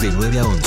De 0.00 0.10
9 0.12 0.38
a 0.38 0.44
11. 0.44 0.62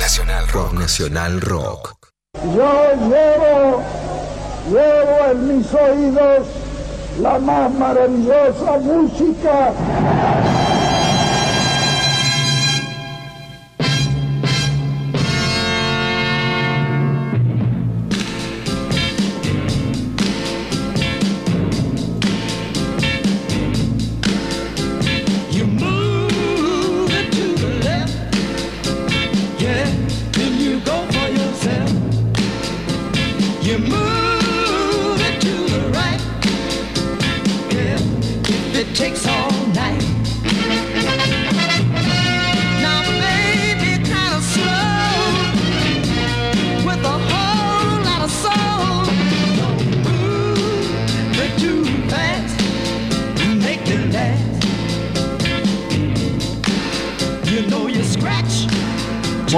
Nacional 0.00 0.48
Rock. 0.48 0.72
Nacional 0.72 1.40
Rock. 1.40 1.96
Yo 2.34 2.92
llevo, 3.08 3.82
llevo 4.70 5.30
en 5.32 5.58
mis 5.58 5.74
oídos 5.74 6.46
la 7.20 7.38
más 7.38 7.72
maravillosa 7.72 8.78
música. 8.78 9.72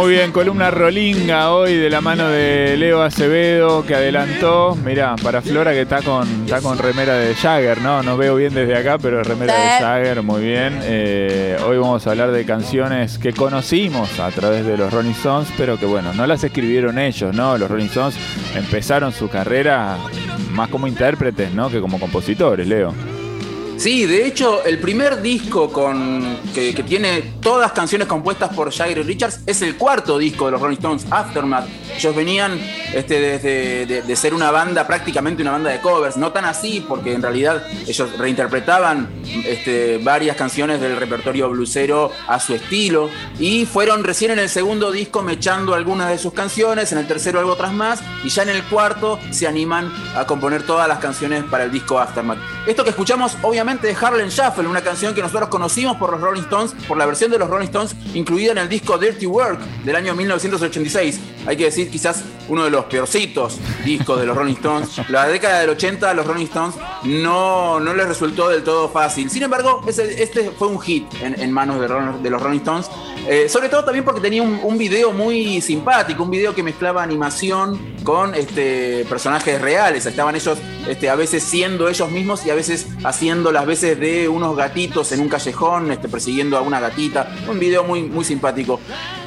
Muy 0.05 0.17
bien, 0.17 0.33
columna 0.33 0.71
rolinga 0.71 1.51
hoy 1.55 1.79
de 1.79 1.89
la 1.89 2.03
mano 2.03 2.29
de 2.29 2.77
Leo 2.77 3.01
Acevedo 3.01 3.87
que 3.87 3.95
adelantó. 3.95 4.77
Mira, 4.85 5.17
para 5.17 5.41
Flora 5.41 5.73
que 5.73 5.81
está 5.81 6.03
con, 6.03 6.29
está 6.45 6.61
con 6.61 6.77
remera 6.77 7.15
de 7.15 7.35
Jagger, 7.35 7.81
¿no? 7.81 8.03
No 8.03 8.19
veo 8.19 8.37
bien 8.37 8.53
desde 8.53 8.77
acá, 8.77 8.99
pero 8.99 9.25
remera 9.25 9.55
de. 9.55 9.83
Jagger, 9.83 10.23
muy 10.23 10.43
bien. 10.43 10.79
Eh, 10.83 11.57
hoy 11.67 11.79
vamos 11.79 12.07
a 12.07 12.11
hablar 12.11 12.33
de 12.33 12.45
canciones 12.45 13.17
que 13.17 13.33
conocimos 13.33 14.21
a 14.21 14.31
través 14.31 14.67
de 14.67 14.77
los 14.77 14.93
Rolling 14.93 15.13
Stones, 15.13 15.49
pero 15.57 15.79
que 15.79 15.87
bueno, 15.87 16.13
no 16.13 16.27
las 16.27 16.45
escribieron 16.45 16.99
ellos, 16.99 17.35
¿no? 17.35 17.57
Los 17.57 17.71
Rolling 17.71 17.87
Stones 17.87 18.15
empezaron 18.55 19.11
su 19.11 19.31
carrera 19.31 19.97
más 20.51 20.69
como 20.69 20.87
intérpretes, 20.87 21.55
¿no? 21.55 21.71
Que 21.71 21.81
como 21.81 21.99
compositores, 21.99 22.69
Leo. 22.69 22.93
Sí, 23.77 24.06
de 24.06 24.27
hecho, 24.27 24.64
el 24.64 24.78
primer 24.78 25.20
disco 25.20 25.70
con, 25.70 26.39
que, 26.55 26.72
tiene 26.86 27.22
todas 27.41 27.72
canciones 27.72 28.06
compuestas 28.06 28.55
por 28.55 28.72
y 28.72 28.94
Richards 28.94 29.41
es 29.47 29.62
el 29.62 29.77
cuarto 29.77 30.19
disco 30.19 30.47
de 30.47 30.53
los 30.53 30.61
Rolling 30.61 30.77
Stones, 30.77 31.06
Aftermath. 31.11 31.67
Ellos 31.97 32.14
venían 32.14 32.58
este, 32.95 33.20
desde 33.20 33.86
de, 33.86 34.02
de 34.02 34.17
ser 34.17 34.33
una 34.33 34.50
banda, 34.50 34.86
prácticamente 34.86 35.42
una 35.42 35.52
banda 35.52 35.70
de 35.70 35.80
covers, 35.80 36.17
no 36.17 36.33
tan 36.33 36.45
así, 36.45 36.84
porque 36.86 37.12
en 37.12 37.22
realidad 37.22 37.62
ellos 37.86 38.17
reinterpretaban 38.17 39.08
este, 39.45 39.98
varias 39.98 40.36
canciones 40.36 40.80
del 40.80 40.97
repertorio 40.97 41.50
blusero 41.50 42.11
a 42.27 42.41
su 42.41 42.55
estilo 42.55 43.11
y 43.39 43.67
fueron 43.67 44.05
recién 44.05 44.30
en 44.30 44.39
el 44.39 44.48
segundo 44.48 44.92
disco 44.92 45.22
mechando 45.22 45.75
algunas 45.75 46.08
de 46.11 46.19
sus 46.19 46.33
canciones, 46.33 46.92
en 46.92 46.98
el 46.98 47.06
tercero 47.06 47.41
algo 47.41 47.52
otras 47.52 47.72
más 47.72 48.00
y 48.22 48.28
ya 48.28 48.42
en 48.42 48.50
el 48.50 48.62
cuarto 48.64 49.19
se 49.30 49.47
animan 49.47 49.92
a 50.17 50.27
componer 50.27 50.64
todas 50.64 50.89
las 50.89 50.98
canciones 50.98 51.45
para 51.45 51.64
el 51.64 51.72
disco 51.72 51.98
Aftermath. 51.98 52.39
Esto 52.67 52.84
que 52.84 52.91
escuchamos 52.91 53.36
obviamente 53.42 53.64
de 53.65 53.97
Harlem 53.98 54.29
Shuffle, 54.29 54.69
una 54.69 54.83
canción 54.83 55.15
que 55.15 55.23
nosotros 55.23 55.48
conocimos 55.48 55.97
por 55.97 56.11
los 56.11 56.20
Rolling 56.20 56.43
Stones, 56.43 56.75
por 56.87 56.98
la 56.98 57.07
versión 57.07 57.31
de 57.31 57.39
los 57.39 57.48
Rolling 57.48 57.65
Stones 57.65 57.97
incluida 58.12 58.53
en 58.53 58.59
el 58.59 58.69
disco 58.69 58.98
Dirty 58.98 59.27
Work 59.27 59.59
del 59.84 59.97
año 59.97 60.15
1986. 60.15 61.19
Hay 61.47 61.57
que 61.57 61.65
decir 61.65 61.91
quizás 61.91 62.25
uno 62.48 62.65
de 62.65 62.70
los 62.70 62.85
peorcitos 62.85 63.59
discos 63.83 64.20
de 64.20 64.27
los 64.27 64.36
Rolling 64.36 64.55
Stones. 64.55 65.08
La 65.08 65.27
década 65.27 65.61
del 65.61 65.70
80 65.70 66.11
a 66.11 66.13
los 66.13 66.27
Rolling 66.27 66.45
Stones 66.45 66.75
no, 67.05 67.80
no 67.80 67.95
les 67.95 68.07
resultó 68.07 68.51
del 68.51 68.63
todo 68.63 68.91
fácil. 68.91 69.30
Sin 69.30 69.42
embargo, 69.42 69.81
este 69.89 70.51
fue 70.51 70.69
un 70.69 70.79
hit 70.79 71.07
en, 71.23 71.51
manos 71.51 71.81
de 71.81 72.31
los 72.31 72.42
Rolling 72.42 72.58
Stones. 72.58 72.91
Eh, 73.27 73.48
sobre 73.48 73.68
todo 73.68 73.85
también 73.85 74.05
porque 74.05 74.20
tenía 74.20 74.42
un, 74.42 74.61
un 74.62 74.77
video 74.77 75.12
muy 75.12 75.61
simpático, 75.61 76.23
un 76.23 76.30
video 76.30 76.55
que 76.55 76.62
mezclaba 76.62 77.02
animación 77.02 77.95
con 78.05 78.35
este, 78.35 79.05
personajes 79.08 79.61
reales. 79.61 80.07
Estaban 80.07 80.36
ellos 80.36 80.58
este, 80.86 81.08
a 81.08 81.14
veces 81.17 81.42
siendo 81.42 81.89
ellos 81.89 82.11
mismos 82.11 82.45
y 82.45 82.51
a 82.51 82.55
veces 82.55 82.86
haciendo 83.02 83.51
las 83.51 83.67
veces 83.67 83.98
de 83.98 84.29
unos 84.29 84.57
gatitos 84.57 85.11
en 85.13 85.20
un 85.20 85.29
callejón, 85.29 85.90
este, 85.90 86.08
persiguiendo 86.08 86.58
a 86.58 86.61
una 86.61 86.80
gatita. 86.80 87.34
Un 87.48 87.58
video 87.58 87.83
muy, 87.83 88.02
muy 88.02 88.24
simpático. 88.24 88.79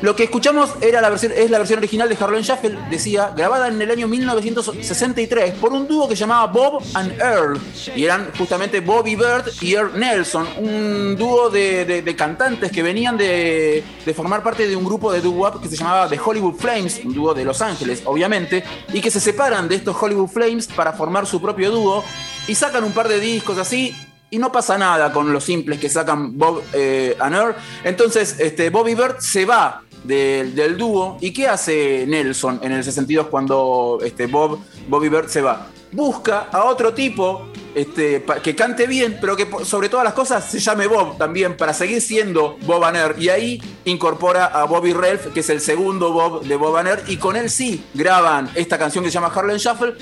Lo 0.02 0.16
que 0.16 0.26
escuchamos 0.26 0.72
era 0.82 1.02
la 1.02 1.10
versión, 1.10 1.32
es 1.36 1.50
la 1.50 1.58
versión 1.58 1.80
original 1.80 2.08
de 2.08 2.16
Harlan 2.20 2.42
Shuffle, 2.44 2.78
decía, 2.90 3.32
grabada 3.36 3.68
en 3.68 3.82
el 3.82 3.90
año 3.90 4.08
1963 4.08 5.56
por 5.56 5.74
un 5.74 5.88
dúo 5.88 6.08
que 6.08 6.14
llamaba 6.16 6.46
Bob 6.48 6.84
and 6.94 7.20
Earl. 7.20 7.60
Y 7.96 8.04
eran 8.06 8.30
justamente 8.38 8.80
Bobby 8.80 9.16
Bird 9.16 9.46
y 9.62 9.74
Earl 9.74 9.98
Nelson, 10.00 10.48
un 10.58 11.16
dúo 11.18 11.50
de, 11.50 11.86
de- 11.86 12.02
de 12.04 12.16
cantantes 12.16 12.72
que 12.72 12.84
venían 12.84 13.18
de, 13.18 13.84
de 14.06 14.14
formar 14.14 14.44
parte 14.44 14.68
de 14.68 14.76
un 14.76 14.86
grupo 14.86 15.12
de 15.12 15.20
doo-wop 15.22 15.62
que 15.62 15.68
se 15.70 15.76
llamaba 15.76 16.08
The 16.08 16.20
Hollywood 16.24 16.56
Flames, 16.60 17.02
un 17.04 17.14
dúo 17.16 17.34
de 17.34 17.44
Los 17.44 17.62
Ángeles, 17.62 18.04
obviamente, 18.06 18.64
y 18.94 19.02
que 19.02 19.10
se 19.10 19.20
separan 19.20 19.68
de 19.68 19.76
estos 19.76 19.96
Hollywood 20.00 20.30
Flames 20.30 20.68
para 20.68 20.94
formar 20.94 21.26
su 21.26 21.42
propio 21.42 21.72
dúo 21.72 22.04
y 22.48 22.54
sacan 22.56 22.84
un 22.84 22.92
par 22.92 23.08
de 23.08 23.20
discos 23.20 23.58
así. 23.58 23.96
Y 24.30 24.40
no 24.40 24.52
pasa 24.52 24.78
nada 24.78 25.14
con 25.14 25.32
los 25.32 25.46
simples 25.46 25.80
que 25.80 25.88
sacan 25.88 26.38
Bob 26.38 26.62
eh, 26.74 27.16
and 27.18 27.34
Earl. 27.34 27.56
Entonces, 27.86 28.36
este, 28.40 28.70
Bobby 28.70 28.94
Bird 28.94 29.20
se 29.20 29.46
va 29.46 29.84
del, 30.08 30.78
dúo. 30.78 31.18
¿Y 31.22 31.32
qué 31.32 31.48
hace 31.48 32.06
Nelson 32.08 32.60
en 32.64 32.72
el 32.72 32.84
62 32.84 33.28
cuando 33.28 34.00
este, 34.04 34.28
Bob, 34.28 34.60
Bobby 34.88 35.10
Bird 35.10 35.28
se 35.28 35.42
va? 35.42 35.68
Busca 35.92 36.50
a 36.52 36.66
otro 36.66 36.94
tipo 36.94 37.48
este, 37.74 38.26
que 38.44 38.56
cante 38.56 38.88
bien, 38.88 39.18
pero 39.22 39.38
que 39.38 39.48
sobre 39.64 39.88
todas 39.88 40.04
las 40.04 40.14
cosas 40.14 40.44
se 40.52 40.60
llame 40.60 40.86
Bob 40.86 41.18
también, 41.18 41.56
para 41.56 41.74
seguir 41.74 42.02
siendo 42.02 42.58
Bob 42.66 42.84
Aner. 42.84 43.16
Y 43.18 43.30
ahí 43.30 43.62
incorpora 43.86 44.48
a 44.48 44.66
Bobby 44.66 44.92
Ralph, 44.92 45.28
que 45.34 45.40
es 45.40 45.50
el 45.50 45.62
segundo 45.62 46.12
Bob 46.12 46.44
de 46.44 46.56
Bob 46.58 46.76
Aner, 46.76 47.04
y 47.08 47.16
con 47.18 47.36
él 47.38 47.50
sí 47.50 47.86
graban 47.94 48.50
esta 48.56 48.78
canción 48.78 49.04
que 49.04 49.12
se 49.12 49.14
llama 49.14 49.32
Harlem 49.34 49.58
Shuffle, 49.58 49.94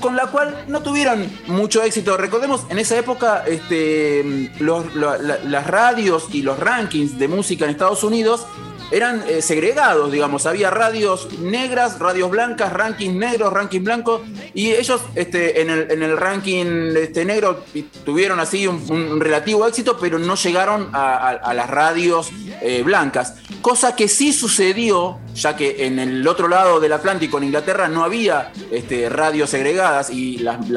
con 0.00 0.16
la 0.16 0.28
cual 0.28 0.64
no 0.68 0.80
tuvieron 0.82 1.30
mucho 1.48 1.82
éxito. 1.82 2.16
Recordemos, 2.16 2.62
en 2.70 2.78
esa 2.78 2.96
época 2.96 3.44
este, 3.46 4.50
los- 4.60 4.94
lo- 4.94 5.20
la- 5.20 5.38
las 5.44 5.66
radios 5.66 6.28
y 6.32 6.40
los 6.42 6.58
rankings 6.58 7.18
de 7.18 7.28
música 7.28 7.64
en 7.66 7.72
Estados 7.72 8.04
Unidos 8.04 8.46
eran 8.90 9.22
eh, 9.28 9.42
segregados, 9.42 10.12
digamos. 10.12 10.46
Había 10.46 10.70
radios 10.70 11.38
negras, 11.38 11.98
radios 11.98 12.30
blancas, 12.30 12.72
rankings 12.72 13.14
negros, 13.14 13.52
rankings 13.52 13.84
blancos. 13.84 14.22
Y 14.54 14.72
ellos 14.72 15.00
este, 15.14 15.60
en, 15.60 15.70
el, 15.70 15.90
en 15.90 16.02
el 16.02 16.16
ranking 16.16 16.94
este, 16.96 17.24
negro 17.24 17.64
tuvieron 18.04 18.40
así 18.40 18.66
un, 18.66 19.20
relativo 19.20 19.66
éxito, 19.66 19.96
pero 20.00 20.18
no 20.18 20.34
llegaron 20.36 20.90
a 20.92 21.52
las 21.54 21.70
radios 21.70 22.30
eh, 22.62 22.82
blancas. 22.82 23.34
Cosa 23.60 23.96
que 23.96 24.08
sí 24.08 24.32
sucedió, 24.32 25.18
ya 25.36 25.54
que 25.54 25.86
en 25.86 25.98
el 25.98 26.26
otro 26.26 26.48
lado 26.48 26.80
del 26.80 26.92
Atlántico, 26.92 27.38
en 27.38 27.44
Inglaterra, 27.44 27.88
no 27.88 28.02
había 28.02 28.52
este, 28.70 29.08
radios 29.08 29.50
segregadas 29.50 30.10
y 30.10 30.38
las, 30.38 30.68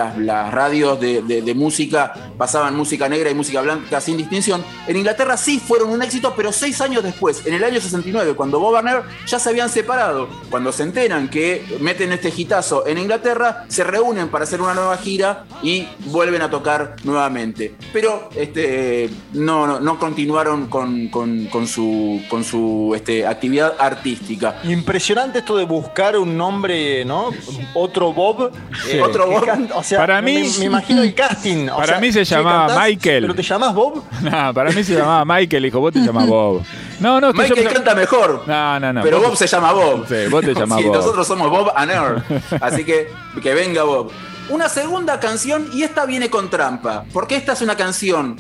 radios 0.52 1.00
de, 1.00 1.54
música 1.56 2.14
pasaban 2.38 2.76
música 2.76 3.10
negra 3.10 3.30
y 3.30 3.34
música 3.34 3.62
blanca 3.62 4.00
sin 4.02 4.18
distinción. 4.18 4.64
En 4.88 4.98
Inglaterra 4.98 5.38
sí 5.38 5.60
fueron 5.60 5.90
un 5.90 6.02
éxito, 6.02 6.34
pero 6.36 6.52
seis 6.52 6.80
años 6.82 7.04
después, 7.04 7.46
en 7.46 7.54
el 7.54 7.64
año 7.64 7.82
69, 7.82 8.34
cuando 8.36 8.60
Bob 8.60 8.74
Warner 8.74 9.04
ya 9.26 9.40
se 9.40 9.50
habían 9.50 9.70
separado, 9.70 10.28
cuando 10.50 10.72
se 10.72 10.84
enteran 10.84 11.30
que 11.30 11.78
meten 11.80 12.12
este 12.12 12.32
hitazo 12.36 12.86
en 12.86 12.98
Inglaterra, 12.98 13.66
se 13.68 13.84
reúnen 13.84 14.30
para 14.30 14.44
hacer 14.44 14.62
una 14.62 14.74
nueva 14.74 14.98
gira 14.98 15.46
y 15.64 15.88
vuelven 16.06 16.42
a 16.42 16.50
tocar 16.50 16.96
nuevamente. 17.04 17.76
Pero 17.94 18.30
este, 18.36 19.10
no, 19.34 19.98
continuaron 20.00 20.68
con 20.68 21.68
su 21.68 22.94
este, 22.96 23.26
actividad 23.26 23.76
artística. 23.80 24.49
Impresionante 24.64 25.40
esto 25.40 25.56
de 25.58 25.66
buscar 25.66 26.18
un 26.18 26.38
nombre, 26.38 27.04
¿no? 27.06 27.30
Otro 27.74 28.14
Bob. 28.14 28.52
eh, 28.88 29.02
Otro 29.02 29.28
Bob. 29.28 29.46
can- 29.46 29.70
o 29.74 29.84
sea, 29.84 30.00
Para 30.00 30.22
me, 30.22 30.42
mí- 30.42 30.50
me 30.60 30.66
imagino 30.66 31.02
el 31.02 31.14
casting. 31.14 31.70
o 31.70 31.76
Para 31.78 31.88
sea, 31.88 32.00
mí 32.00 32.12
se 32.12 32.24
llamaba 32.26 32.68
cantás, 32.68 32.88
Michael. 32.88 33.22
¿Pero 33.24 33.36
te 33.36 33.44
llamás 33.44 33.74
Bob? 33.74 34.04
No, 34.22 34.54
para 34.54 34.72
mí 34.72 34.84
se 34.84 34.96
llamaba 34.96 35.26
Michael, 35.26 35.64
dijo, 35.64 35.80
vos 35.80 35.94
te 35.94 36.00
llamás 36.00 36.28
Bob. 36.28 36.62
No, 37.00 37.20
no, 37.22 37.32
Michael 37.34 37.64
yo- 37.64 37.74
canta 37.74 37.96
mejor. 37.96 38.44
No, 38.48 38.80
no, 38.80 38.94
no. 38.94 39.02
Pero 39.02 39.22
Bob 39.22 39.36
se 39.38 39.48
llama 39.48 39.72
Bob. 39.72 40.06
Sí, 40.08 40.30
vos 40.30 40.44
te 40.44 40.54
llamás 40.56 40.80
Sí, 40.80 40.86
Bob. 40.88 40.96
Nosotros 40.98 41.28
somos 41.28 41.50
Bob 41.50 41.72
and 41.76 41.92
Earl. 41.92 42.24
Así 42.62 42.84
que 42.84 43.08
que 43.42 43.54
venga 43.54 43.84
Bob. 43.84 44.12
Una 44.50 44.68
segunda 44.68 45.20
canción, 45.20 45.70
y 45.74 45.84
esta 45.84 46.06
viene 46.06 46.30
con 46.30 46.50
trampa. 46.50 47.06
Porque 47.14 47.36
esta 47.36 47.54
es 47.54 47.62
una 47.62 47.76
canción 47.78 48.36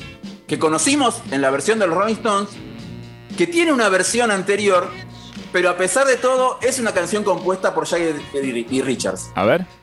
que 0.48 0.58
conocimos 0.58 1.22
en 1.32 1.42
la 1.42 1.52
versión 1.52 1.78
de 1.78 1.86
los 1.86 1.96
Rolling 1.96 2.16
Stones, 2.16 2.50
que 3.38 3.46
tiene 3.46 3.72
una 3.72 3.88
versión 3.90 4.32
anterior, 4.32 4.90
pero 5.52 5.70
a 5.70 5.78
pesar 5.78 6.06
de 6.08 6.18
todo, 6.18 6.60
es 6.62 6.80
una 6.80 6.94
canción 6.94 7.24
compuesta 7.24 7.74
por 7.74 7.88
Jagger 7.88 8.22
y 8.34 8.82
Richards. 8.82 9.32
A 9.36 9.46
ver. 9.46 9.79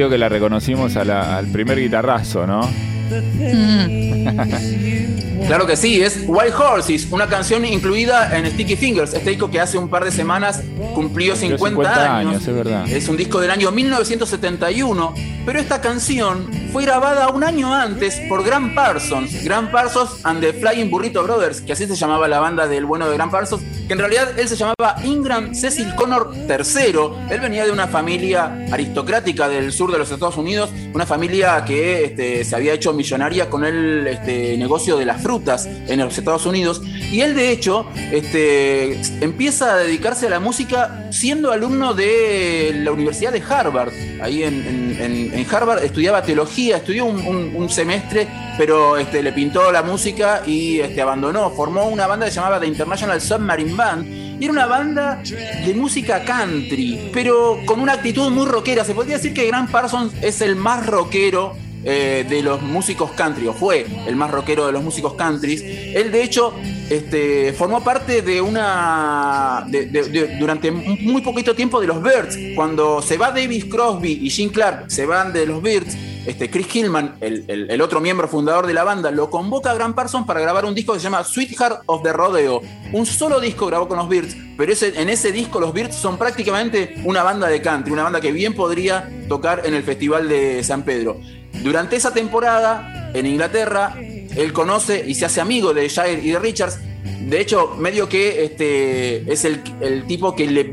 Medio 0.00 0.08
que 0.12 0.16
la 0.16 0.30
reconocimos 0.30 0.96
a 0.96 1.04
la- 1.04 1.36
al 1.36 1.48
primer 1.48 1.78
guitarrazo, 1.78 2.46
¿no? 2.46 2.62
You 3.10 5.00
Claro 5.46 5.66
que 5.66 5.76
sí, 5.76 6.00
es 6.00 6.20
Wild 6.26 6.54
Horses, 6.54 7.08
una 7.10 7.26
canción 7.26 7.64
incluida 7.64 8.36
en 8.36 8.46
Sticky 8.46 8.76
Fingers, 8.76 9.14
este 9.14 9.30
disco 9.30 9.50
que 9.50 9.58
hace 9.58 9.78
un 9.78 9.88
par 9.88 10.04
de 10.04 10.12
semanas 10.12 10.62
cumplió 10.94 11.34
50, 11.34 11.70
50 11.70 12.18
años. 12.18 12.32
años, 12.32 12.46
es 12.46 12.54
verdad. 12.54 12.88
Es 12.88 13.08
un 13.08 13.16
disco 13.16 13.40
del 13.40 13.50
año 13.50 13.72
1971, 13.72 15.14
pero 15.46 15.58
esta 15.58 15.80
canción 15.80 16.48
fue 16.72 16.84
grabada 16.84 17.28
un 17.30 17.42
año 17.42 17.74
antes 17.74 18.20
por 18.28 18.44
Graham 18.44 18.74
Parsons, 18.74 19.42
Graham 19.42 19.72
Parsons 19.72 20.24
and 20.24 20.40
the 20.40 20.52
Flying 20.52 20.90
Burrito 20.90 21.22
Brothers, 21.22 21.60
que 21.62 21.72
así 21.72 21.86
se 21.86 21.96
llamaba 21.96 22.28
la 22.28 22.38
banda 22.38 22.68
del 22.68 22.84
bueno 22.84 23.08
de 23.08 23.14
Graham 23.14 23.30
Parsons, 23.30 23.62
que 23.86 23.92
en 23.92 23.98
realidad 23.98 24.38
él 24.38 24.48
se 24.48 24.56
llamaba 24.56 24.96
Ingram 25.02 25.54
Cecil 25.54 25.94
Connor 25.96 26.32
III. 26.48 27.30
Él 27.30 27.40
venía 27.40 27.64
de 27.64 27.72
una 27.72 27.88
familia 27.88 28.66
aristocrática 28.70 29.48
del 29.48 29.72
sur 29.72 29.90
de 29.90 29.98
los 29.98 30.10
Estados 30.10 30.36
Unidos, 30.36 30.70
una 30.94 31.06
familia 31.06 31.64
que 31.64 32.04
este, 32.04 32.44
se 32.44 32.54
había 32.54 32.74
hecho 32.74 32.92
millonaria 33.00 33.48
con 33.48 33.64
el 33.64 34.06
este, 34.06 34.58
negocio 34.58 34.98
de 34.98 35.06
las 35.06 35.22
frutas 35.22 35.66
en 35.66 35.98
los 36.00 36.18
Estados 36.18 36.44
Unidos. 36.44 36.82
Y 36.84 37.22
él, 37.22 37.34
de 37.34 37.50
hecho, 37.50 37.86
este, 38.12 39.00
empieza 39.24 39.72
a 39.72 39.76
dedicarse 39.78 40.26
a 40.26 40.30
la 40.30 40.40
música 40.40 41.08
siendo 41.10 41.50
alumno 41.50 41.94
de 41.94 42.72
la 42.84 42.92
Universidad 42.92 43.32
de 43.32 43.42
Harvard. 43.42 43.92
Ahí 44.22 44.42
en, 44.42 45.46
Harvard 45.50 45.82
estudiaba 45.82 46.22
teología, 46.22 46.76
estudió 46.76 47.06
un 47.06 47.68
semestre, 47.70 48.28
pero 48.60 48.98
este, 48.98 49.22
le 49.22 49.32
pintó 49.32 49.72
la 49.72 49.82
música 49.82 50.42
y 50.46 50.80
este, 50.80 51.00
abandonó. 51.00 51.50
Formó 51.50 51.88
una 51.88 52.06
banda 52.06 52.26
que 52.26 52.30
se 52.30 52.36
llamaba 52.36 52.60
The 52.60 52.66
International 52.66 53.18
Submarine 53.18 53.74
Band. 53.74 54.06
Y 54.38 54.44
era 54.44 54.52
una 54.52 54.66
banda 54.66 55.22
de 55.64 55.74
música 55.74 56.22
country, 56.24 57.10
pero 57.10 57.58
con 57.64 57.80
una 57.80 57.94
actitud 57.94 58.30
muy 58.30 58.44
rockera. 58.44 58.84
Se 58.84 58.94
podría 58.94 59.16
decir 59.16 59.32
que 59.32 59.46
Grant 59.46 59.70
Parsons 59.70 60.12
es 60.20 60.42
el 60.42 60.56
más 60.56 60.86
rockero 60.86 61.56
eh, 61.84 62.26
de 62.28 62.42
los 62.42 62.60
músicos 62.62 63.10
country, 63.12 63.46
o 63.46 63.52
fue 63.52 63.86
el 64.06 64.16
más 64.16 64.30
rockero 64.30 64.66
de 64.66 64.72
los 64.72 64.82
músicos 64.82 65.14
country. 65.14 65.92
Él, 65.94 66.10
de 66.12 66.22
hecho, 66.22 66.52
este, 66.90 67.52
formó 67.52 67.82
parte 67.82 68.22
de 68.22 68.40
una. 68.40 69.66
durante 70.38 70.70
muy 70.70 71.22
poquito 71.22 71.54
tiempo 71.54 71.80
de 71.80 71.86
los 71.86 72.02
Birds. 72.02 72.36
Cuando 72.54 73.00
se 73.02 73.16
va 73.16 73.30
Davis 73.30 73.64
Crosby 73.66 74.18
y 74.22 74.30
Gene 74.30 74.52
Clark, 74.52 74.84
se 74.90 75.06
van 75.06 75.32
de 75.32 75.46
los 75.46 75.62
Birds. 75.62 75.96
Este, 76.26 76.50
Chris 76.50 76.66
Hillman, 76.76 77.14
el, 77.22 77.44
el- 77.48 77.70
el 77.70 77.80
otro 77.80 77.98
miembro 77.98 78.28
fundador 78.28 78.66
de 78.66 78.74
la 78.74 78.84
banda, 78.84 79.10
lo 79.10 79.30
convoca 79.30 79.70
a 79.70 79.74
Grant 79.74 79.96
Parsons 79.96 80.26
para 80.26 80.38
grabar 80.40 80.66
un 80.66 80.74
disco 80.74 80.92
que 80.92 80.98
se 80.98 81.04
llama 81.04 81.24
Sweetheart 81.24 81.82
of 81.86 82.02
the 82.02 82.12
Rodeo. 82.12 82.60
Un 82.92 83.06
solo 83.06 83.40
disco 83.40 83.66
grabó 83.66 83.88
con 83.88 83.96
los 83.96 84.06
Birds, 84.08 84.36
pero 84.56 84.70
ese- 84.70 85.00
en 85.00 85.08
ese 85.08 85.32
disco 85.32 85.58
los 85.60 85.72
Birds 85.72 85.94
son 85.96 86.18
prácticamente 86.18 86.94
una 87.04 87.22
banda 87.22 87.48
de 87.48 87.62
country, 87.62 87.92
una 87.92 88.02
banda 88.02 88.20
que 88.20 88.32
bien 88.32 88.54
podría 88.54 89.08
tocar 89.28 89.62
en 89.64 89.72
el 89.74 89.82
Festival 89.82 90.28
de 90.28 90.62
San 90.62 90.82
Pedro. 90.82 91.18
Durante 91.62 91.96
esa 91.96 92.12
temporada, 92.12 93.10
en 93.14 93.26
Inglaterra, 93.26 93.94
él 93.98 94.52
conoce 94.52 95.04
y 95.06 95.14
se 95.14 95.26
hace 95.26 95.40
amigo 95.40 95.74
de 95.74 95.88
Jair 95.88 96.24
y 96.24 96.30
de 96.30 96.38
Richards. 96.38 96.78
De 97.20 97.40
hecho, 97.40 97.74
medio 97.78 98.08
que 98.08 98.44
este, 98.44 99.30
es 99.30 99.44
el, 99.44 99.62
tipo 100.06 100.34
que 100.34 100.46
le 100.46 100.64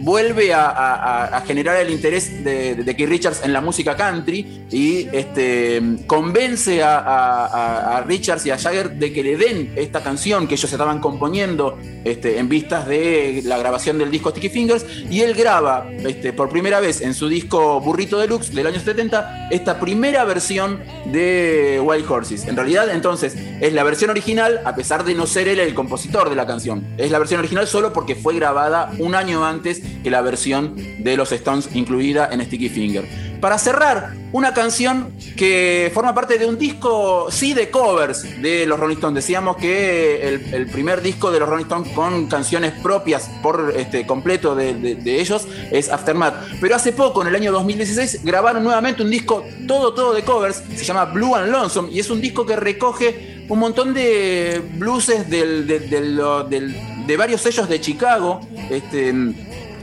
vuelve 0.00 0.52
a, 0.54 1.42
generar 1.46 1.76
el 1.76 1.90
interés 1.90 2.44
de, 2.44 2.94
Keith 2.96 3.08
Richards 3.08 3.40
en 3.44 3.52
la 3.52 3.60
música 3.60 3.96
country 3.96 4.64
y 4.70 5.08
este, 5.12 5.80
convence 6.06 6.82
a 6.82 8.04
Richards 8.06 8.46
y 8.46 8.50
a 8.50 8.58
Jagger 8.58 8.92
de 8.92 9.12
que 9.12 9.22
le 9.22 9.36
den 9.36 9.72
esta 9.76 10.02
canción 10.02 10.46
que 10.46 10.54
ellos 10.54 10.72
estaban 10.72 11.00
componiendo 11.00 11.78
este, 12.04 12.38
en 12.38 12.48
vistas 12.48 12.86
de 12.86 13.42
la 13.44 13.58
grabación 13.58 13.98
del 13.98 14.10
disco 14.10 14.30
Sticky 14.30 14.48
Fingers 14.48 14.86
y 15.10 15.20
él 15.20 15.34
graba 15.34 15.86
este, 16.06 16.32
por 16.32 16.48
primera 16.48 16.80
vez 16.80 17.00
en 17.00 17.14
su 17.14 17.28
disco 17.28 17.80
Burrito 17.80 18.18
Deluxe 18.18 18.54
del 18.54 18.66
año 18.66 18.80
70 18.80 19.48
esta 19.50 19.78
primera 19.78 20.24
versión 20.24 20.80
de 21.06 21.80
Wild 21.82 22.10
Horses. 22.10 22.46
En 22.46 22.56
realidad 22.56 22.88
entonces 22.90 23.36
es 23.60 23.72
la 23.72 23.84
versión 23.84 24.10
original 24.10 24.60
a 24.64 24.74
pesar 24.74 25.04
de 25.04 25.14
no 25.14 25.26
ser 25.26 25.48
él 25.48 25.60
el 25.60 25.74
compositor 25.74 26.30
de 26.30 26.36
la 26.36 26.46
canción. 26.46 26.86
Es 26.96 27.10
la 27.10 27.18
versión 27.18 27.40
original 27.40 27.66
solo 27.66 27.92
porque 27.92 28.14
fue 28.14 28.34
grabada 28.34 28.92
un 28.98 29.14
año 29.14 29.44
antes 29.44 29.82
que 30.02 30.10
la 30.10 30.20
versión 30.20 30.74
de 31.02 31.16
los 31.16 31.32
Stones 31.32 31.68
incluida 31.74 32.28
en 32.32 32.44
Sticky 32.44 32.68
Finger. 32.68 33.30
Para 33.40 33.56
cerrar, 33.56 34.12
una 34.32 34.52
canción 34.52 35.12
que 35.36 35.90
forma 35.94 36.14
parte 36.14 36.38
de 36.38 36.44
un 36.44 36.58
disco, 36.58 37.28
sí, 37.30 37.54
de 37.54 37.70
covers 37.70 38.42
de 38.42 38.66
los 38.66 38.78
Rolling 38.78 38.96
Stones. 38.96 39.24
Decíamos 39.24 39.56
que 39.56 40.28
el, 40.52 40.66
primer 40.66 41.00
disco 41.00 41.30
de 41.30 41.40
los 41.40 41.48
Rolling 41.48 41.64
Stones 41.64 41.92
con 41.94 42.26
canciones 42.28 42.72
propias 42.82 43.30
por 43.42 43.72
este, 43.76 44.06
completo 44.06 44.54
de, 44.54 45.00
ellos 45.06 45.48
es 45.72 45.88
Aftermath. 45.88 46.34
Pero 46.60 46.76
hace 46.76 46.92
poco, 46.92 47.22
en 47.22 47.28
el 47.28 47.34
año 47.34 47.50
2016, 47.50 48.24
grabaron 48.24 48.62
nuevamente 48.62 49.02
un 49.02 49.10
disco 49.10 49.42
todo, 49.66 49.94
todo 49.94 50.12
de 50.12 50.22
covers. 50.22 50.62
Se 50.76 50.84
llama 50.84 51.06
Blue 51.06 51.34
and 51.34 51.50
Lonesome 51.50 51.90
y 51.90 51.98
es 51.98 52.10
un 52.10 52.20
disco 52.20 52.44
que 52.44 52.56
recoge 52.56 53.44
un 53.48 53.58
montón 53.58 53.94
de 53.94 54.62
blueses 54.74 55.28
de 55.30 57.16
varios 57.16 57.40
sellos 57.40 57.68
de 57.68 57.80
Chicago. 57.80 58.40
Este, 58.70 59.12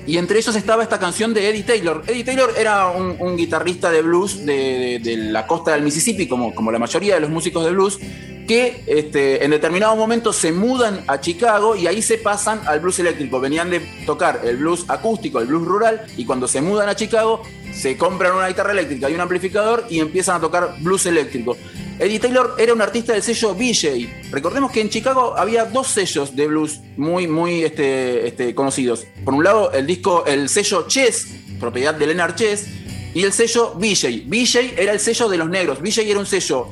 y 0.08 0.18
entre 0.18 0.40
ellos 0.40 0.56
estaba 0.56 0.84
esta 0.84 1.00
canción 1.00 1.34
de 1.34 1.50
Eddie 1.50 1.64
Taylor. 1.64 2.02
Eddie 2.08 2.24
Taylor 2.24 2.54
era 2.58 2.88
un, 2.88 3.36
guitarrista 3.36 3.92
de 3.92 4.02
blues 4.02 4.46
de, 4.46 5.02
la 5.32 5.46
costa 5.46 5.74
del 5.74 5.82
Mississippi, 5.84 6.28
como, 6.28 6.56
como 6.56 6.72
la 6.72 6.80
mayoría 6.80 7.16
de 7.16 7.20
los 7.20 7.30
músicos 7.30 7.66
de 7.66 7.72
blues, 7.72 8.00
que 8.48 8.84
este, 8.88 9.44
en 9.44 9.52
determinado 9.52 9.98
momento 9.98 10.32
se 10.32 10.54
mudan 10.54 11.04
a 11.08 11.20
Chicago 11.20 11.76
y 11.76 11.88
ahí 11.88 12.02
se 12.02 12.18
pasan 12.18 12.62
al 12.66 12.80
blues 12.80 13.00
eléctrico. 13.00 13.42
Venían 13.42 13.70
de 13.70 13.82
tocar 14.06 14.40
el 14.46 14.56
blues 14.56 14.86
acústico, 14.88 15.42
el 15.42 15.48
blues 15.48 15.66
rural, 15.66 16.06
y 16.16 16.24
cuando 16.24 16.48
se 16.48 16.62
mudan 16.62 16.88
a 16.88 16.96
Chicago 16.96 17.44
se 17.74 17.98
compran 17.98 18.34
una 18.34 18.48
guitarra 18.48 18.72
eléctrica 18.72 19.10
y 19.10 19.14
un 19.14 19.22
amplificador 19.22 19.86
y 19.90 20.00
empiezan 20.00 20.38
a 20.38 20.40
tocar 20.40 20.76
blues 20.80 21.06
eléctrico. 21.06 21.58
Eddie 22.00 22.20
Taylor 22.20 22.56
era 22.60 22.74
un 22.74 22.82
artista 22.82 23.14
del 23.14 23.24
sello 23.24 23.56
BJ. 23.56 24.30
Recordemos 24.32 24.72
que 24.72 24.82
en 24.82 24.90
Chicago 24.90 25.34
había 25.36 25.66
dos 25.66 25.88
sellos 25.88 26.36
de 26.36 26.48
blues 26.48 26.80
muy, 26.96 27.28
muy 27.28 27.64
este, 27.64 28.28
este, 28.28 28.54
conocidos. 28.54 29.08
Por 29.26 29.34
un 29.34 29.44
lado, 29.44 29.72
el 29.72 29.88
disco, 29.88 30.24
el 30.28 30.48
sello 30.48 30.88
Chess, 30.88 31.28
propiedad 31.60 31.96
de 31.96 32.06
Leonard 32.06 32.36
Chess, 32.36 32.68
y 33.16 33.24
el 33.24 33.34
sello 33.34 33.74
BJ. 33.76 34.26
BJ 34.28 34.76
era 34.78 34.92
el 34.92 35.00
sello 35.00 35.28
de 35.28 35.38
los 35.38 35.50
negros. 35.50 35.82
BJ 35.82 36.02
era 36.02 36.20
un 36.20 36.28
sello 36.28 36.68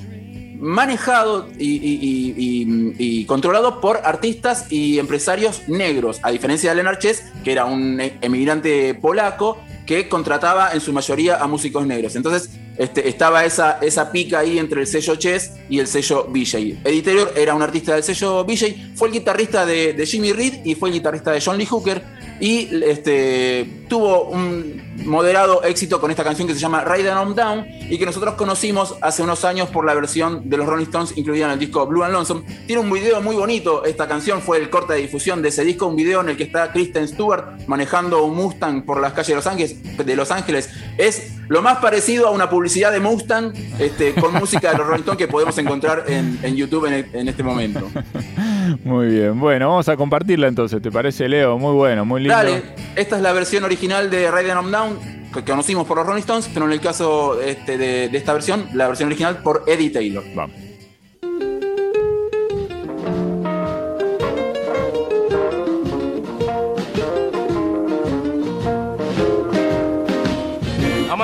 manejado 0.60 1.48
y, 1.58 3.26
controlado 3.26 3.82
por 3.82 4.02
artistas 4.04 4.72
y 4.72 5.00
empresarios 5.00 5.68
negros, 5.68 6.20
a 6.22 6.30
diferencia 6.32 6.70
de 6.70 6.76
Leonard 6.76 7.00
Chess, 7.00 7.24
que 7.44 7.52
era 7.52 7.66
un 7.66 8.00
emigrante 8.22 8.94
polaco 8.94 9.58
que 9.88 10.08
contrataba 10.08 10.72
en 10.74 10.82
su 10.82 10.94
mayoría 10.94 11.38
a 11.38 11.48
músicos 11.48 11.86
negros. 11.88 12.16
Entonces 12.16 12.50
este, 12.78 13.08
estaba 13.08 13.46
esa, 13.46 13.80
esa 13.82 14.12
pica 14.12 14.40
ahí 14.40 14.60
entre 14.60 14.82
el 14.82 14.88
sello 14.88 15.16
Chess 15.16 15.52
y 15.70 15.80
el 15.80 15.88
sello 15.88 16.26
BJ. 16.30 16.80
Eddie 16.84 17.02
Taylor 17.02 17.34
era 17.36 17.56
un 17.56 17.62
artista 17.62 17.94
del 17.94 18.04
sello 18.04 18.44
BJ, 18.44 18.96
fue 18.96 19.08
el 19.08 19.14
guitarrista 19.14 19.66
de, 19.66 20.06
Jimmy 20.06 20.34
Reed 20.34 20.66
y 20.66 20.76
fue 20.76 20.90
el 20.90 20.96
guitarrista 20.96 21.32
de 21.32 21.42
John 21.42 21.58
Lee 21.58 21.66
Hooker 21.66 22.04
y 22.40 22.84
este, 22.84 23.86
tuvo 23.88 24.24
un 24.26 24.96
moderado 25.06 25.64
éxito 25.64 26.02
con 26.02 26.12
esta 26.12 26.24
canción 26.24 26.48
que 26.48 26.54
se 26.54 26.60
llama 26.60 26.84
Ride 26.84 27.10
On 27.12 27.34
Down 27.34 27.66
y 27.90 27.98
que 27.98 28.06
nosotros 28.06 28.36
conocimos 28.36 28.96
hace 29.02 29.24
unos 29.24 29.46
años 29.46 29.70
por 29.70 29.86
la 29.86 29.94
versión 29.94 30.50
de 30.50 30.58
los 30.58 30.68
Rolling 30.68 30.86
Stones 30.86 31.18
incluida 31.18 31.46
en 31.46 31.52
el 31.52 31.60
disco 31.60 31.86
Blue 31.88 32.04
and 32.04 32.14
Lonesome. 32.14 32.44
Tiene 32.68 32.82
un 32.82 32.92
video 32.92 33.22
muy 33.22 33.36
bonito, 33.36 33.86
esta 33.86 34.08
canción 34.08 34.42
fue 34.42 34.58
el 34.58 34.70
corte 34.70 34.94
de 34.94 35.00
difusión 35.00 35.42
de 35.42 35.50
ese 35.50 35.64
disco, 35.64 35.88
un 35.88 35.96
video 35.96 36.22
en 36.22 36.30
el 36.30 36.38
que 36.38 36.44
está 36.44 36.72
Kristen 36.72 37.08
Stewart 37.08 37.68
manejando 37.68 38.24
un 38.24 38.36
Mustang 38.36 38.86
por 38.86 39.00
las 39.00 39.14
calles 39.14 39.30
de 39.30 39.36
Los 39.36 39.48
Ángeles. 39.48 40.06
De 40.06 40.16
Los 40.16 40.32
Ángeles. 40.32 40.70
Es 40.98 41.35
lo 41.48 41.62
más 41.62 41.78
parecido 41.78 42.28
a 42.28 42.32
una 42.32 42.50
publicidad 42.50 42.92
de 42.92 43.00
Mustang 43.00 43.54
este, 43.80 44.14
con 44.16 44.34
música 44.34 44.72
de 44.72 44.78
los 44.78 44.88
Rolling 44.88 45.02
Stones 45.02 45.18
que 45.18 45.28
podemos 45.28 45.58
encontrar 45.58 46.06
en, 46.08 46.40
en 46.44 46.56
YouTube 46.56 46.86
en, 46.88 46.94
el- 46.94 47.06
en 47.14 47.28
este 47.28 47.44
momento. 47.44 47.90
Muy 48.84 49.08
bien. 49.08 49.40
Bueno, 49.40 49.70
vamos 49.70 49.88
a 49.90 49.96
compartirla 49.98 50.48
entonces. 50.48 50.82
¿Te 50.82 50.92
parece, 50.92 51.28
Leo? 51.30 51.58
Muy 51.58 51.74
bueno, 51.74 52.04
muy 52.06 52.22
lindo. 52.22 52.36
Dale, 52.36 52.64
esta 52.96 53.16
es 53.18 53.22
la 53.22 53.32
versión 53.34 53.64
original 53.64 54.10
de 54.10 54.32
Ride 54.32 54.54
On 54.54 54.72
Down 54.72 55.00
que 55.34 55.44
que 55.44 55.52
conocimos 55.52 55.86
por 55.86 55.98
los 55.98 56.06
Rolling 56.08 56.22
Stones, 56.22 56.50
pero 56.54 56.66
en 56.66 56.72
el 56.72 56.80
caso 56.80 57.42
este, 57.42 57.78
de, 57.78 58.08
de 58.08 58.18
esta 58.18 58.32
versión, 58.32 58.70
la 58.74 58.88
versión 58.88 59.08
original 59.08 59.40
por 59.44 59.64
Eddie 59.68 59.90
Taylor. 59.90 60.24
Vamos. 60.34 60.56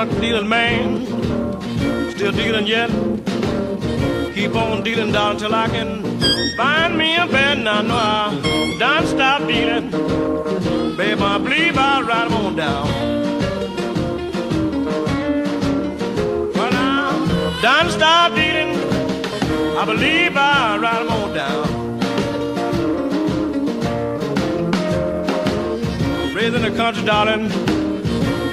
A 0.02 0.20
dealing 0.20 0.48
man, 0.48 1.06
still 2.10 2.32
dealing 2.32 2.66
yet. 2.66 2.90
Keep 4.34 4.56
on 4.56 4.82
dealing 4.82 5.12
down 5.12 5.36
till 5.36 5.54
I 5.54 5.68
can 5.68 6.02
find 6.56 6.98
me 6.98 7.16
a 7.16 7.26
bed. 7.26 7.58
Now 7.60 7.78
I 7.78 7.82
know 7.82 7.94
I 7.94 8.76
done 8.78 9.06
stop 9.06 9.46
dealing. 9.46 9.90
Babe, 10.96 11.22
I 11.22 11.38
believe 11.38 11.78
I'll 11.78 12.02
ride 12.02 12.32
on 12.32 12.56
down. 12.56 12.88
Well, 16.54 16.70
now, 16.72 17.60
done 17.62 17.90
stop 17.90 18.34
dealing. 18.34 18.72
I 19.76 19.84
believe 19.84 20.36
I'll 20.36 20.80
ride 20.80 21.06
on 21.06 21.34
down. 21.34 21.66
Raise 26.34 26.54
in 26.54 26.62
the 26.62 26.72
country, 26.76 27.04
darling. 27.04 27.48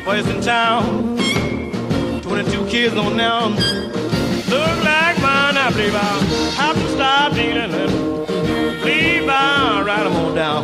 Boys 0.05 0.27
in 0.27 0.41
town. 0.41 1.17
22 2.43 2.65
kids 2.67 2.95
on 2.95 3.17
now. 3.17 3.49
Look 3.49 4.77
like 4.85 5.17
mine, 5.19 5.57
I 5.57 5.71
believe 5.73 5.93
I'll 5.93 6.21
have 6.61 6.75
to 6.75 6.89
stop 6.95 7.33
dealing 7.33 7.73
and 7.73 7.91
believe 8.79 9.27
I'll 9.27 9.83
write 9.83 10.05
'em 10.05 10.15
on 10.15 10.35
down. 10.35 10.63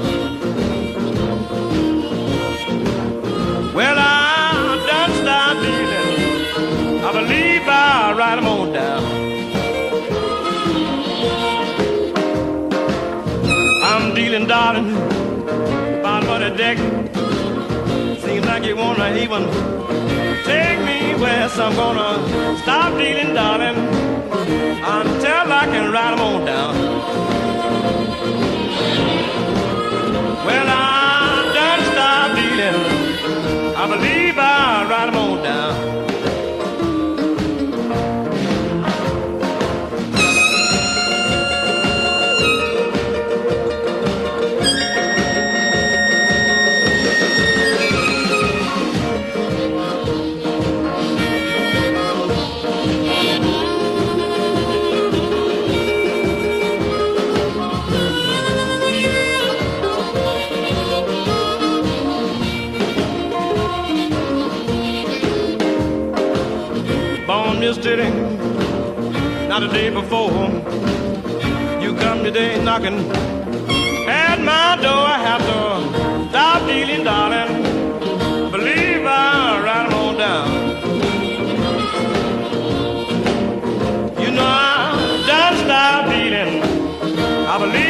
Well, 3.74 3.98
I 3.98 4.80
done 4.90 5.12
stopped 5.22 5.62
dealing. 5.66 7.04
I 7.04 7.12
believe 7.20 7.64
I'll 7.68 8.16
write 8.20 8.38
'em 8.38 8.48
on 8.48 8.72
down. 8.72 9.04
I'm 13.90 14.16
dealing, 14.16 14.48
darling, 14.48 14.90
bottom 16.02 16.30
of 16.36 16.40
the 16.40 16.52
deck. 16.62 16.78
Seems 18.24 18.46
like 18.46 18.64
you 18.64 18.78
wanna 18.78 19.08
even 19.24 19.44
take 20.44 20.80
me 20.90 21.16
west. 21.16 21.60
I'm 21.60 21.76
gonna 21.76 22.58
stop 22.64 22.98
dealing, 22.98 23.34
darling, 23.34 23.78
until 24.98 25.46
I 25.62 25.66
can 25.74 25.86
write 25.94 26.14
'em 26.14 26.22
on 26.30 26.46
down. 26.46 26.74
Well, 30.46 30.68
I 30.68 31.52
done 31.58 31.82
stopped 31.92 32.36
dealing. 32.40 32.80
I 33.82 33.84
believe 33.94 34.25
born 67.56 67.64
yesterday, 67.64 68.10
not 69.48 69.62
the 69.62 69.68
day 69.68 69.90
before. 69.90 70.32
You 71.82 71.96
come 71.96 72.24
today 72.24 72.64
knocking 72.64 73.00
at 74.08 74.40
my 74.42 74.78
door. 74.82 75.06
I 75.16 75.20
have 75.30 75.42
to 75.52 76.30
stop 76.30 76.68
dealing, 76.68 77.04
darling. 77.04 77.52
Believe 78.52 79.06
I'll 79.06 79.68
'em 79.68 79.94
on 79.94 80.18
down. 80.18 80.50
You 84.22 84.32
know 84.38 84.50
I 84.50 85.24
done 85.30 85.56
stop 85.66 86.02
dealing. 86.14 86.54
I 87.54 87.58
believe 87.64 87.85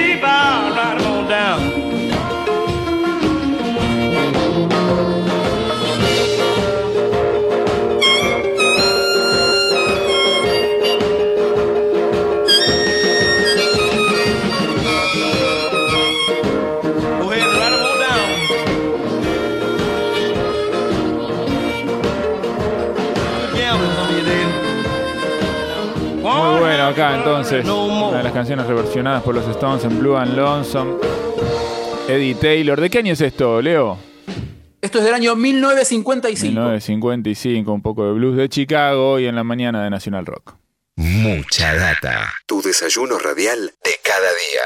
Acá 26.85 27.15
entonces. 27.15 27.65
Una 27.67 28.19
de 28.19 28.23
las 28.23 28.31
canciones 28.31 28.67
reversionadas 28.67 29.23
por 29.23 29.33
los 29.33 29.47
Stones 29.47 29.83
en 29.85 29.97
Blue 29.97 30.15
and 30.17 30.35
Lonesome. 30.35 30.97
Eddie 32.07 32.35
Taylor. 32.35 32.79
¿De 32.79 32.91
qué 32.91 32.99
año 32.99 33.13
es 33.13 33.21
esto, 33.21 33.59
Leo? 33.59 33.97
Esto 34.81 34.99
es 34.99 35.05
del 35.05 35.15
año 35.15 35.35
1955. 35.35 36.51
1955, 36.51 37.73
un 37.73 37.81
poco 37.81 38.05
de 38.05 38.13
blues 38.13 38.37
de 38.37 38.49
Chicago 38.49 39.19
y 39.19 39.25
en 39.25 39.35
la 39.35 39.43
mañana 39.43 39.83
de 39.83 39.89
National 39.89 40.27
Rock. 40.27 40.57
Mucha 40.97 41.73
data. 41.73 42.31
Tu 42.45 42.61
desayuno 42.61 43.17
radial 43.17 43.73
de 43.83 43.91
cada 44.03 44.29
día. 44.29 44.61